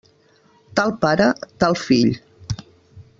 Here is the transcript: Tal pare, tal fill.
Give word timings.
Tal 0.79 0.93
pare, 1.03 1.27
tal 1.65 1.77
fill. 1.85 2.13